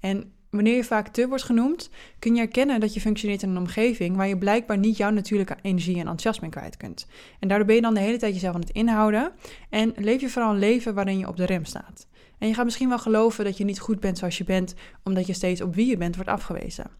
En 0.00 0.32
Wanneer 0.50 0.76
je 0.76 0.84
vaak 0.84 1.08
te 1.08 1.28
wordt 1.28 1.42
genoemd, 1.42 1.90
kun 2.18 2.34
je 2.34 2.40
erkennen 2.40 2.80
dat 2.80 2.94
je 2.94 3.00
functioneert 3.00 3.42
in 3.42 3.50
een 3.50 3.58
omgeving 3.58 4.16
waar 4.16 4.28
je 4.28 4.38
blijkbaar 4.38 4.78
niet 4.78 4.96
jouw 4.96 5.10
natuurlijke 5.10 5.56
energie 5.62 5.94
en 5.94 6.00
enthousiasme 6.00 6.48
kwijt 6.48 6.76
kunt. 6.76 7.06
En 7.40 7.48
daardoor 7.48 7.66
ben 7.66 7.76
je 7.76 7.82
dan 7.82 7.94
de 7.94 8.00
hele 8.00 8.18
tijd 8.18 8.34
jezelf 8.34 8.54
aan 8.54 8.60
het 8.60 8.70
inhouden 8.70 9.32
en 9.70 9.94
leef 9.96 10.20
je 10.20 10.28
vooral 10.28 10.50
een 10.50 10.58
leven 10.58 10.94
waarin 10.94 11.18
je 11.18 11.28
op 11.28 11.36
de 11.36 11.46
rem 11.46 11.64
staat. 11.64 12.06
En 12.38 12.48
je 12.48 12.54
gaat 12.54 12.64
misschien 12.64 12.88
wel 12.88 12.98
geloven 12.98 13.44
dat 13.44 13.56
je 13.56 13.64
niet 13.64 13.80
goed 13.80 14.00
bent 14.00 14.18
zoals 14.18 14.38
je 14.38 14.44
bent, 14.44 14.74
omdat 15.04 15.26
je 15.26 15.32
steeds 15.32 15.60
op 15.60 15.74
wie 15.74 15.86
je 15.86 15.96
bent 15.96 16.14
wordt 16.14 16.30
afgewezen. 16.30 16.90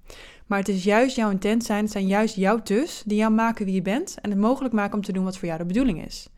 Maar 0.46 0.58
het 0.58 0.68
is 0.68 0.84
juist 0.84 1.16
jouw 1.16 1.30
intent 1.30 1.64
zijn, 1.64 1.82
het 1.82 1.92
zijn 1.92 2.06
juist 2.06 2.34
jouw 2.34 2.62
tus 2.62 3.02
die 3.06 3.18
jou 3.18 3.32
maken 3.32 3.64
wie 3.64 3.74
je 3.74 3.82
bent 3.82 4.16
en 4.22 4.30
het 4.30 4.38
mogelijk 4.38 4.74
maken 4.74 4.94
om 4.94 5.04
te 5.04 5.12
doen 5.12 5.24
wat 5.24 5.38
voor 5.38 5.46
jou 5.46 5.58
de 5.58 5.66
bedoeling 5.66 6.04
is. 6.06 6.28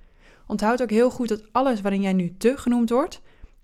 Onthoud 0.47 0.83
ook 0.83 0.91
heel 0.91 1.11
goed 1.11 1.29
dat 1.29 1.53
alles 1.53 1.81
waarin 1.81 2.03
jij 2.03 2.13
nu 2.13 2.35
te 2.39 2.57
genoemd 2.57 2.91
wordt, 2.91 3.21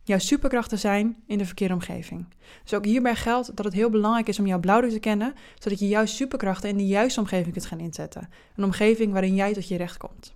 jouw 0.06 0.18
superkrachten 0.18 0.78
zijn 0.78 1.16
in 1.26 1.38
de 1.38 1.44
verkeerde 1.44 1.74
omgeving. 1.74 2.26
Dus 2.62 2.74
ook 2.74 2.84
hierbij 2.84 3.16
geldt 3.16 3.56
dat 3.56 3.64
het 3.64 3.74
heel 3.74 3.90
belangrijk 3.90 4.28
is 4.28 4.38
om 4.38 4.46
jouw 4.46 4.60
blauwdruk 4.60 4.92
te 4.92 4.98
kennen, 4.98 5.34
zodat 5.58 5.78
je 5.78 5.88
jouw 5.88 6.06
superkrachten 6.06 6.68
in 6.68 6.76
de 6.76 6.86
juiste 6.86 7.20
omgeving 7.20 7.52
kunt 7.52 7.66
gaan 7.66 7.80
inzetten. 7.80 8.28
Een 8.56 8.64
omgeving 8.64 9.12
waarin 9.12 9.34
jij 9.34 9.52
tot 9.52 9.68
je 9.68 9.76
recht 9.76 9.96
komt. 9.96 10.34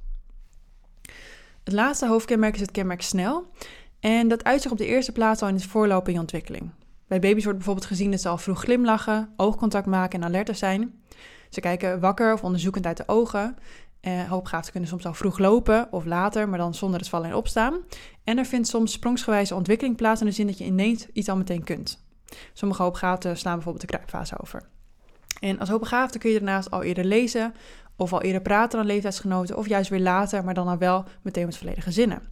Het 1.65 1.73
laatste 1.73 2.07
hoofdkenmerk 2.07 2.55
is 2.55 2.61
het 2.61 2.71
kenmerk 2.71 3.03
snel. 3.03 3.51
En 4.01 4.29
dat 4.29 4.45
uit 4.45 4.63
zich 4.63 4.71
op 4.71 4.79
de 4.79 4.87
eerste 4.87 5.13
plaats 5.13 5.43
al 5.43 5.49
in 5.49 5.55
het 5.55 5.65
voorlopen 5.65 6.07
in 6.09 6.15
je 6.15 6.21
ontwikkeling. 6.21 6.71
Bij 7.07 7.21
baby's 7.21 7.45
wordt 7.45 7.59
bijvoorbeeld 7.59 7.87
gezien 7.87 8.11
dat 8.11 8.21
ze 8.21 8.29
al 8.29 8.39
vroeg 8.39 8.61
glimlachen, 8.61 9.33
oogcontact 9.37 9.87
maken 9.87 10.21
en 10.21 10.27
alerter 10.27 10.55
zijn. 10.55 11.01
Ze 11.49 11.61
kijken 11.61 12.01
wakker 12.01 12.33
of 12.33 12.45
onderzoekend 12.45 12.87
uit 12.87 12.97
de 12.97 13.09
ogen. 13.09 13.57
Uh, 14.03 14.23
hoopgaafden 14.23 14.71
kunnen 14.71 14.89
soms 14.91 15.07
al 15.07 15.15
vroeg 15.15 15.39
lopen 15.39 15.89
of 15.91 16.05
later, 16.05 16.49
maar 16.49 16.59
dan 16.59 16.75
zonder 16.75 17.01
het 17.01 17.09
vallen 17.09 17.29
en 17.29 17.35
opstaan. 17.35 17.79
En 18.25 18.39
er 18.39 18.47
vindt 18.47 18.69
soms 18.69 18.93
sprongsgewijze 18.93 19.55
ontwikkeling 19.55 19.97
plaats 19.97 20.21
in 20.21 20.27
de 20.27 20.33
zin 20.33 20.47
dat 20.47 20.59
je 20.59 20.65
ineens 20.65 21.07
iets 21.13 21.29
al 21.29 21.37
meteen 21.37 21.65
kunt. 21.65 22.05
Sommige 22.53 22.83
hoopgaafden 22.83 23.37
slaan 23.37 23.55
bijvoorbeeld 23.55 23.87
de 23.87 23.93
kruipfase 23.93 24.39
over. 24.43 24.63
En 25.41 25.59
als 25.59 25.69
hoopbegaafde 25.69 26.19
kun 26.19 26.31
je 26.31 26.39
daarnaast 26.39 26.71
al 26.71 26.83
eerder 26.83 27.05
lezen 27.05 27.55
of 27.97 28.13
al 28.13 28.23
eerder 28.23 28.43
praten 28.43 28.79
dan 28.79 28.87
leeftijdsgenoten 28.87 29.57
of 29.57 29.69
juist 29.69 29.91
weer 29.91 30.01
later, 30.01 30.45
maar 30.45 30.55
dan 30.55 30.69
al 30.69 30.79
wel 30.79 31.05
meteen 31.23 31.47
met 31.47 31.59
volledige 31.59 31.93
zinnen. 31.93 32.23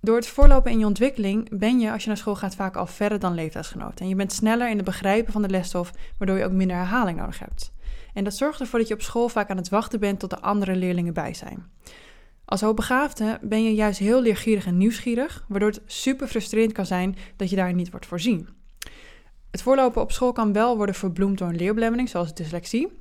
Door 0.00 0.16
het 0.16 0.26
voorlopen 0.26 0.70
in 0.70 0.78
je 0.78 0.86
ontwikkeling 0.86 1.58
ben 1.58 1.80
je, 1.80 1.92
als 1.92 2.02
je 2.02 2.08
naar 2.08 2.16
school 2.16 2.36
gaat, 2.36 2.54
vaak 2.54 2.76
al 2.76 2.86
verder 2.86 3.18
dan 3.18 3.34
leeftijdsgenoten. 3.34 3.98
En 3.98 4.08
je 4.08 4.14
bent 4.14 4.32
sneller 4.32 4.70
in 4.70 4.76
het 4.76 4.84
begrijpen 4.84 5.32
van 5.32 5.42
de 5.42 5.48
lesstof, 5.48 5.92
waardoor 6.18 6.38
je 6.38 6.44
ook 6.44 6.52
minder 6.52 6.76
herhaling 6.76 7.18
nodig 7.18 7.38
hebt. 7.38 7.72
En 8.12 8.24
dat 8.24 8.36
zorgt 8.36 8.60
ervoor 8.60 8.78
dat 8.78 8.88
je 8.88 8.94
op 8.94 9.02
school 9.02 9.28
vaak 9.28 9.50
aan 9.50 9.56
het 9.56 9.68
wachten 9.68 10.00
bent 10.00 10.20
tot 10.20 10.30
de 10.30 10.40
andere 10.40 10.76
leerlingen 10.76 11.14
bij 11.14 11.34
zijn. 11.34 11.70
Als 12.44 12.60
hoogbegaafde 12.60 13.38
ben 13.42 13.64
je 13.64 13.74
juist 13.74 13.98
heel 13.98 14.22
leergierig 14.22 14.66
en 14.66 14.76
nieuwsgierig, 14.76 15.44
waardoor 15.48 15.68
het 15.68 15.82
super 15.86 16.26
frustrerend 16.26 16.72
kan 16.72 16.86
zijn 16.86 17.16
dat 17.36 17.50
je 17.50 17.56
daar 17.56 17.74
niet 17.74 17.90
wordt 17.90 18.06
voorzien. 18.06 18.48
Het 19.50 19.62
voorlopen 19.62 20.02
op 20.02 20.12
school 20.12 20.32
kan 20.32 20.52
wel 20.52 20.76
worden 20.76 20.94
verbloemd 20.94 21.38
door 21.38 21.48
een 21.48 21.56
leerbelemmering, 21.56 22.08
zoals 22.08 22.34
dyslexie. 22.34 23.00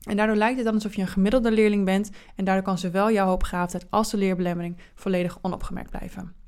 En 0.00 0.16
daardoor 0.16 0.36
lijkt 0.36 0.56
het 0.56 0.64
dan 0.64 0.74
alsof 0.74 0.94
je 0.94 1.00
een 1.00 1.08
gemiddelde 1.08 1.50
leerling 1.50 1.84
bent 1.84 2.10
en 2.36 2.44
daardoor 2.44 2.64
kan 2.64 2.78
zowel 2.78 3.10
jouw 3.10 3.26
hoogbegaafdheid 3.26 3.86
als 3.90 4.10
de 4.10 4.16
leerbelemmering 4.16 4.76
volledig 4.94 5.38
onopgemerkt 5.42 5.90
blijven. 5.90 6.39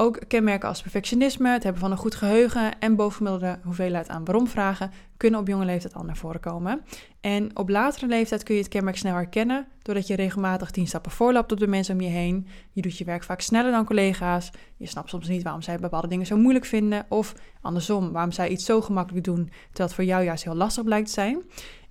Ook 0.00 0.20
kenmerken 0.28 0.68
als 0.68 0.82
perfectionisme, 0.82 1.48
het 1.48 1.62
hebben 1.62 1.80
van 1.80 1.90
een 1.90 1.96
goed 1.96 2.14
geheugen 2.14 2.78
en 2.78 2.96
bovengemiddelde 2.96 3.58
hoeveelheid 3.64 4.08
aan 4.08 4.24
waarom-vragen 4.24 4.90
kunnen 5.16 5.40
op 5.40 5.46
jonge 5.46 5.64
leeftijd 5.64 5.94
al 5.94 6.02
naar 6.02 6.16
voren 6.16 6.40
komen. 6.40 6.80
En 7.20 7.56
op 7.56 7.68
latere 7.68 8.06
leeftijd 8.06 8.42
kun 8.42 8.54
je 8.54 8.60
het 8.60 8.70
kenmerk 8.70 8.96
snel 8.96 9.14
herkennen 9.14 9.66
doordat 9.82 10.06
je 10.06 10.16
regelmatig 10.16 10.70
tien 10.70 10.86
stappen 10.86 11.10
voorloopt 11.10 11.52
op 11.52 11.58
de 11.58 11.66
mensen 11.66 11.94
om 11.94 12.00
je 12.00 12.08
heen. 12.08 12.46
Je 12.72 12.82
doet 12.82 12.98
je 12.98 13.04
werk 13.04 13.22
vaak 13.22 13.40
sneller 13.40 13.70
dan 13.70 13.84
collega's. 13.84 14.50
Je 14.76 14.86
snapt 14.86 15.08
soms 15.08 15.28
niet 15.28 15.42
waarom 15.42 15.62
zij 15.62 15.78
bepaalde 15.78 16.08
dingen 16.08 16.26
zo 16.26 16.36
moeilijk 16.36 16.64
vinden 16.64 17.06
of 17.08 17.34
andersom, 17.60 18.12
waarom 18.12 18.32
zij 18.32 18.48
iets 18.48 18.64
zo 18.64 18.80
gemakkelijk 18.80 19.24
doen 19.24 19.44
terwijl 19.44 19.88
het 19.88 19.94
voor 19.94 20.04
jou 20.04 20.24
juist 20.24 20.44
heel 20.44 20.54
lastig 20.54 20.84
blijkt 20.84 21.06
te 21.06 21.12
zijn. 21.12 21.42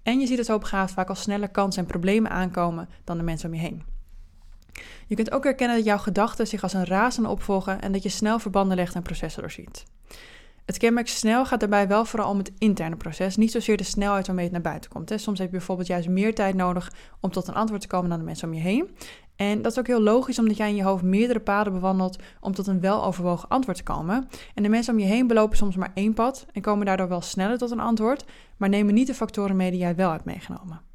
En 0.03 0.19
je 0.19 0.27
ziet 0.27 0.37
het 0.37 0.47
hoopbegaafd 0.47 0.93
vaak 0.93 1.09
al 1.09 1.15
sneller 1.15 1.49
kansen 1.49 1.81
en 1.81 1.87
problemen 1.87 2.31
aankomen 2.31 2.89
dan 3.03 3.17
de 3.17 3.23
mensen 3.23 3.49
om 3.49 3.55
je 3.55 3.61
heen. 3.61 3.96
Je 5.07 5.15
kunt 5.15 5.31
ook 5.31 5.43
herkennen 5.43 5.77
dat 5.77 5.85
jouw 5.85 5.97
gedachten 5.97 6.47
zich 6.47 6.63
als 6.63 6.73
een 6.73 6.85
razende 6.85 7.29
opvolgen 7.29 7.81
en 7.81 7.91
dat 7.91 8.03
je 8.03 8.09
snel 8.09 8.39
verbanden 8.39 8.77
legt 8.77 8.95
en 8.95 9.01
processen 9.01 9.41
doorziet. 9.41 9.85
Het 10.67 10.77
kenmerk 10.77 11.07
snel 11.07 11.45
gaat 11.45 11.59
daarbij 11.59 11.87
wel 11.87 12.05
vooral 12.05 12.29
om 12.29 12.37
het 12.37 12.51
interne 12.57 12.95
proces, 12.95 13.35
niet 13.35 13.51
zozeer 13.51 13.77
de 13.77 13.83
snelheid 13.83 14.25
waarmee 14.27 14.43
het 14.43 14.53
naar 14.53 14.61
buiten 14.61 14.89
komt. 14.89 15.13
Soms 15.15 15.39
heb 15.39 15.51
je 15.51 15.57
bijvoorbeeld 15.57 15.87
juist 15.87 16.07
meer 16.07 16.35
tijd 16.35 16.55
nodig 16.55 16.91
om 17.19 17.31
tot 17.31 17.47
een 17.47 17.53
antwoord 17.53 17.81
te 17.81 17.87
komen 17.87 18.09
dan 18.09 18.19
de 18.19 18.25
mensen 18.25 18.47
om 18.47 18.53
je 18.53 18.61
heen. 18.61 18.89
En 19.35 19.61
dat 19.61 19.71
is 19.71 19.79
ook 19.79 19.87
heel 19.87 20.01
logisch, 20.01 20.39
omdat 20.39 20.57
jij 20.57 20.69
in 20.69 20.75
je 20.75 20.83
hoofd 20.83 21.03
meerdere 21.03 21.39
paden 21.39 21.73
bewandelt 21.73 22.17
om 22.39 22.53
tot 22.53 22.67
een 22.67 22.79
weloverwogen 22.79 23.49
antwoord 23.49 23.77
te 23.77 23.83
komen. 23.83 24.27
En 24.53 24.63
de 24.63 24.69
mensen 24.69 24.93
om 24.93 24.99
je 24.99 25.05
heen 25.05 25.27
belopen 25.27 25.57
soms 25.57 25.75
maar 25.75 25.91
één 25.93 26.13
pad 26.13 26.45
en 26.51 26.61
komen 26.61 26.85
daardoor 26.85 27.07
wel 27.07 27.21
sneller 27.21 27.57
tot 27.57 27.71
een 27.71 27.79
antwoord, 27.79 28.25
maar 28.57 28.69
nemen 28.69 28.93
niet 28.93 29.07
de 29.07 29.13
factoren 29.13 29.55
mee 29.55 29.71
die 29.71 29.79
jij 29.79 29.95
wel 29.95 30.11
hebt 30.11 30.25
meegenomen. 30.25 30.86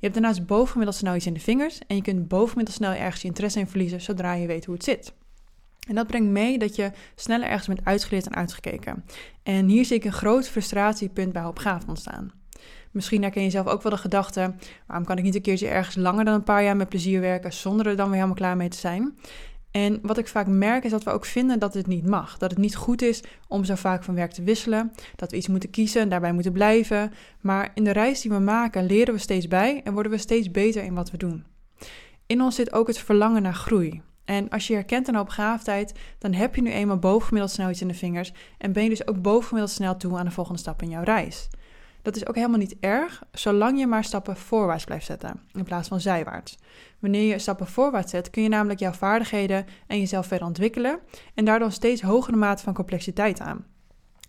Je 0.00 0.06
hebt 0.06 0.14
daarnaast 0.14 0.46
bovengemiddeld 0.46 0.96
snel 0.96 1.14
iets 1.14 1.26
in 1.26 1.34
de 1.34 1.40
vingers 1.40 1.78
en 1.86 1.96
je 1.96 2.02
kunt 2.02 2.28
bovengemiddeld 2.28 2.76
snel 2.76 2.92
ergens 2.92 3.22
je 3.22 3.28
interesse 3.28 3.58
in 3.58 3.66
verliezen 3.66 4.00
zodra 4.00 4.32
je 4.32 4.46
weet 4.46 4.64
hoe 4.64 4.74
het 4.74 4.84
zit. 4.84 5.12
En 5.88 5.94
dat 5.94 6.06
brengt 6.06 6.30
mee 6.30 6.58
dat 6.58 6.76
je 6.76 6.90
sneller 7.14 7.48
ergens 7.48 7.66
bent 7.66 7.84
uitgeleerd 7.84 8.26
en 8.26 8.34
uitgekeken. 8.34 9.04
En 9.42 9.68
hier 9.68 9.84
zie 9.84 9.96
ik 9.96 10.04
een 10.04 10.12
groot 10.12 10.48
frustratiepunt 10.48 11.32
bij 11.32 11.42
hoopgaaf 11.42 11.86
ontstaan. 11.86 12.32
Misschien 12.90 13.22
herken 13.22 13.42
je 13.42 13.50
zelf 13.50 13.66
ook 13.66 13.82
wel 13.82 13.92
de 13.92 13.98
gedachte: 13.98 14.54
waarom 14.86 15.06
kan 15.06 15.18
ik 15.18 15.24
niet 15.24 15.34
een 15.34 15.42
keertje 15.42 15.68
ergens 15.68 15.96
langer 15.96 16.24
dan 16.24 16.34
een 16.34 16.42
paar 16.42 16.62
jaar 16.62 16.76
met 16.76 16.88
plezier 16.88 17.20
werken 17.20 17.52
zonder 17.52 17.86
er 17.86 17.96
dan 17.96 18.06
weer 18.06 18.14
helemaal 18.14 18.34
klaar 18.34 18.56
mee 18.56 18.68
te 18.68 18.78
zijn? 18.78 19.18
En 19.84 19.98
wat 20.02 20.18
ik 20.18 20.28
vaak 20.28 20.46
merk 20.46 20.84
is 20.84 20.90
dat 20.90 21.02
we 21.02 21.10
ook 21.10 21.24
vinden 21.24 21.58
dat 21.58 21.74
het 21.74 21.86
niet 21.86 22.06
mag. 22.06 22.38
Dat 22.38 22.50
het 22.50 22.58
niet 22.58 22.76
goed 22.76 23.02
is 23.02 23.22
om 23.48 23.64
zo 23.64 23.74
vaak 23.74 24.04
van 24.04 24.14
werk 24.14 24.32
te 24.32 24.42
wisselen. 24.42 24.92
Dat 25.16 25.30
we 25.30 25.36
iets 25.36 25.48
moeten 25.48 25.70
kiezen 25.70 26.00
en 26.00 26.08
daarbij 26.08 26.32
moeten 26.32 26.52
blijven. 26.52 27.12
Maar 27.40 27.70
in 27.74 27.84
de 27.84 27.90
reis 27.92 28.20
die 28.20 28.30
we 28.30 28.38
maken 28.38 28.86
leren 28.86 29.14
we 29.14 29.20
steeds 29.20 29.48
bij 29.48 29.80
en 29.84 29.92
worden 29.92 30.12
we 30.12 30.18
steeds 30.18 30.50
beter 30.50 30.82
in 30.82 30.94
wat 30.94 31.10
we 31.10 31.16
doen. 31.16 31.44
In 32.26 32.42
ons 32.42 32.54
zit 32.54 32.72
ook 32.72 32.86
het 32.86 32.98
verlangen 32.98 33.42
naar 33.42 33.54
groei. 33.54 34.02
En 34.24 34.48
als 34.48 34.66
je 34.66 34.74
herkent 34.74 35.08
aan 35.08 35.14
hoogbegaafdheid, 35.14 35.92
dan 36.18 36.32
heb 36.32 36.54
je 36.54 36.62
nu 36.62 36.70
eenmaal 36.70 36.98
bovengemiddeld 36.98 37.52
snelheid 37.52 37.80
in 37.80 37.88
de 37.88 37.94
vingers 37.94 38.32
en 38.58 38.72
ben 38.72 38.82
je 38.82 38.88
dus 38.88 39.06
ook 39.06 39.22
bovengemiddeld 39.22 39.76
snel 39.76 39.96
toe 39.96 40.18
aan 40.18 40.24
de 40.24 40.30
volgende 40.30 40.60
stap 40.60 40.82
in 40.82 40.88
jouw 40.88 41.02
reis. 41.02 41.48
Dat 42.08 42.16
is 42.16 42.26
ook 42.26 42.34
helemaal 42.34 42.58
niet 42.58 42.76
erg, 42.80 43.22
zolang 43.32 43.78
je 43.78 43.86
maar 43.86 44.04
stappen 44.04 44.36
voorwaarts 44.36 44.84
blijft 44.84 45.06
zetten 45.06 45.40
in 45.52 45.64
plaats 45.64 45.88
van 45.88 46.00
zijwaarts. 46.00 46.58
Wanneer 46.98 47.22
je 47.22 47.38
stappen 47.38 47.66
voorwaarts 47.66 48.10
zet, 48.10 48.30
kun 48.30 48.42
je 48.42 48.48
namelijk 48.48 48.80
jouw 48.80 48.92
vaardigheden 48.92 49.66
en 49.86 49.98
jezelf 49.98 50.26
verder 50.26 50.46
ontwikkelen 50.46 50.98
en 51.34 51.44
daardoor 51.44 51.72
steeds 51.72 52.02
hogere 52.02 52.36
mate 52.36 52.62
van 52.62 52.74
complexiteit 52.74 53.40
aan. 53.40 53.64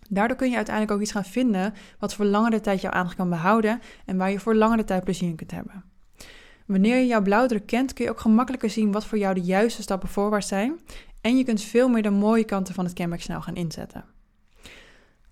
Daardoor 0.08 0.36
kun 0.36 0.50
je 0.50 0.56
uiteindelijk 0.56 0.94
ook 0.94 1.02
iets 1.02 1.12
gaan 1.12 1.24
vinden 1.24 1.74
wat 1.98 2.14
voor 2.14 2.24
langere 2.24 2.60
tijd 2.60 2.80
jouw 2.80 2.92
aandacht 2.92 3.16
kan 3.16 3.28
behouden 3.28 3.80
en 4.04 4.16
waar 4.16 4.30
je 4.30 4.40
voor 4.40 4.54
langere 4.54 4.84
tijd 4.84 5.04
plezier 5.04 5.28
in 5.28 5.36
kunt 5.36 5.50
hebben. 5.50 5.84
Wanneer 6.66 6.96
je 6.96 7.06
jouw 7.06 7.22
blauwdruk 7.22 7.66
kent, 7.66 7.92
kun 7.92 8.04
je 8.04 8.10
ook 8.10 8.20
gemakkelijker 8.20 8.70
zien 8.70 8.92
wat 8.92 9.04
voor 9.04 9.18
jou 9.18 9.34
de 9.34 9.42
juiste 9.42 9.82
stappen 9.82 10.08
voorwaarts 10.08 10.48
zijn 10.48 10.80
en 11.20 11.36
je 11.36 11.44
kunt 11.44 11.62
veel 11.62 11.88
meer 11.88 12.02
de 12.02 12.10
mooie 12.10 12.44
kanten 12.44 12.74
van 12.74 12.84
het 12.84 12.94
kenmerk 12.94 13.22
snel 13.22 13.40
gaan 13.40 13.54
inzetten. 13.56 14.04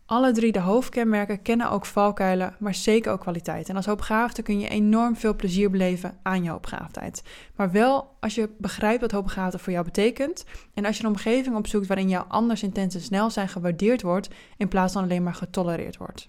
Alle 0.09 0.33
drie 0.33 0.53
de 0.53 0.61
hoofdkenmerken 0.61 1.43
kennen 1.43 1.71
ook 1.71 1.87
valkuilen, 1.87 2.57
maar 2.59 2.75
zeker 2.75 3.12
ook 3.12 3.21
kwaliteit. 3.21 3.69
En 3.69 3.77
als 3.77 3.87
hoopbegaafde 3.87 4.43
kun 4.43 4.61
je 4.61 4.69
enorm 4.69 5.17
veel 5.17 5.37
plezier 5.37 5.71
beleven 5.71 6.19
aan 6.23 6.43
je 6.43 6.50
hoopbegaafdheid. 6.50 7.23
Maar 7.57 7.71
wel 7.71 8.17
als 8.21 8.35
je 8.35 8.50
begrijpt 8.59 9.00
wat 9.00 9.11
hoopbegaafdheid 9.11 9.62
voor 9.62 9.73
jou 9.73 9.85
betekent. 9.85 10.45
En 10.75 10.85
als 10.85 10.97
je 10.97 11.03
een 11.03 11.09
omgeving 11.09 11.57
opzoekt 11.57 11.87
waarin 11.87 12.09
jouw 12.09 12.25
anders 12.29 12.62
intens 12.62 12.95
en 12.95 13.00
snel 13.00 13.31
zijn 13.31 13.49
gewaardeerd 13.49 14.03
wordt, 14.03 14.29
in 14.57 14.69
plaats 14.69 14.93
van 14.93 15.03
alleen 15.03 15.23
maar 15.23 15.35
getolereerd 15.35 15.97
wordt. 15.97 16.29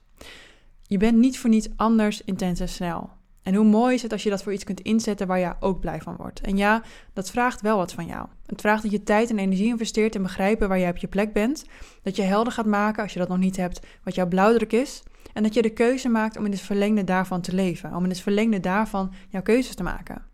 Je 0.84 0.98
bent 0.98 1.18
niet 1.18 1.40
voor 1.40 1.50
niets 1.50 1.70
anders 1.76 2.24
intens 2.24 2.60
en 2.60 2.70
snel. 2.70 3.10
En 3.50 3.56
hoe 3.56 3.66
mooi 3.66 3.94
is 3.94 4.02
het 4.02 4.12
als 4.12 4.24
je 4.24 4.30
dat 4.30 4.44
voor 4.44 4.54
iets 4.54 4.64
kunt 4.64 4.82
inzetten 4.82 5.28
waar 5.28 5.40
je 5.40 5.54
ook 5.60 5.80
blij 5.80 6.02
van 6.02 6.16
wordt. 6.16 6.42
En 6.42 6.58
ja, 6.58 6.82
dat 7.14 7.32
vraagt 7.32 7.62
wel 7.62 7.78
wat 7.78 7.94
van 7.94 8.06
jou. 8.06 8.28
Het 8.46 8.62
vraagt 8.62 8.84
dat 8.84 8.92
je 8.92 9.04
tijd 9.04 9.30
en 9.30 9.40
energie 9.40 9.68
investeert 9.68 10.16
in 10.16 10.22
begrijpen 10.22 10.68
waar 10.68 10.80
jij 10.80 10.90
op 10.90 10.98
je 10.98 11.08
plek 11.08 11.34
bent. 11.34 11.66
Dat 12.04 12.16
je 12.16 12.22
helder 12.22 12.54
gaat 12.54 12.66
maken, 12.66 13.04
als 13.04 13.14
je 13.14 13.20
dat 13.20 13.28
nog 13.28 13.38
niet 13.38 13.58
hebt, 13.58 13.80
wat 14.04 14.16
jouw 14.16 14.28
blauwdruk 14.28 14.72
is. 14.72 15.04
En 15.34 15.44
dat 15.44 15.54
je 15.54 15.62
de 15.62 15.70
keuze 15.70 16.10
maakt 16.10 16.38
om 16.38 16.46
in 16.46 16.52
het 16.52 16.62
verlengde 16.62 17.04
daarvan 17.04 17.42
te 17.42 17.56
leven. 17.56 17.96
Om 17.96 18.04
in 18.04 18.10
het 18.10 18.20
verlengde 18.20 18.60
daarvan 18.60 19.14
jouw 19.30 19.42
keuzes 19.42 19.76
te 19.76 19.84
maken. 19.84 20.29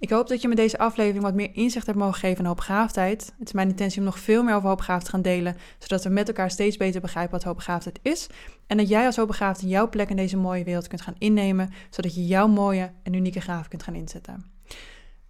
Ik 0.00 0.10
hoop 0.10 0.28
dat 0.28 0.42
je 0.42 0.48
met 0.48 0.56
deze 0.56 0.78
aflevering 0.78 1.22
wat 1.22 1.34
meer 1.34 1.50
inzicht 1.52 1.86
hebt 1.86 1.98
mogen 1.98 2.20
geven 2.20 2.38
in 2.38 2.44
hoopbegaafdheid. 2.44 3.32
Het 3.38 3.46
is 3.46 3.52
mijn 3.52 3.68
intentie 3.68 3.98
om 3.98 4.04
nog 4.04 4.18
veel 4.18 4.42
meer 4.42 4.54
over 4.54 4.68
hoopbegaafdheid 4.68 5.04
te 5.04 5.10
gaan 5.10 5.34
delen, 5.36 5.56
zodat 5.78 6.04
we 6.04 6.10
met 6.10 6.28
elkaar 6.28 6.50
steeds 6.50 6.76
beter 6.76 7.00
begrijpen 7.00 7.32
wat 7.32 7.42
hoopbegaafdheid 7.42 7.98
is. 8.02 8.26
En 8.66 8.76
dat 8.76 8.88
jij 8.88 9.06
als 9.06 9.16
hoopbegaafde 9.16 9.68
jouw 9.68 9.88
plek 9.88 10.10
in 10.10 10.16
deze 10.16 10.36
mooie 10.36 10.64
wereld 10.64 10.88
kunt 10.88 11.00
gaan 11.00 11.14
innemen, 11.18 11.70
zodat 11.90 12.14
je 12.14 12.26
jouw 12.26 12.46
mooie 12.46 12.92
en 13.02 13.14
unieke 13.14 13.40
gaven 13.40 13.68
kunt 13.68 13.82
gaan 13.82 13.94
inzetten. 13.94 14.44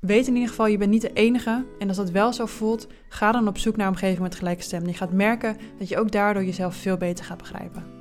Weet 0.00 0.26
in 0.26 0.34
ieder 0.34 0.48
geval, 0.48 0.66
je 0.66 0.78
bent 0.78 0.90
niet 0.90 1.02
de 1.02 1.12
enige. 1.12 1.64
En 1.78 1.88
als 1.88 1.96
dat 1.96 2.10
wel 2.10 2.32
zo 2.32 2.46
voelt, 2.46 2.86
ga 3.08 3.32
dan 3.32 3.48
op 3.48 3.58
zoek 3.58 3.76
naar 3.76 3.86
een 3.86 3.92
omgeving 3.92 4.20
met 4.20 4.34
gelijke 4.34 4.62
stem. 4.62 4.86
Je 4.86 4.94
gaat 4.94 5.12
merken 5.12 5.56
dat 5.78 5.88
je 5.88 5.98
ook 5.98 6.12
daardoor 6.12 6.44
jezelf 6.44 6.74
veel 6.74 6.96
beter 6.96 7.24
gaat 7.24 7.38
begrijpen. 7.38 7.99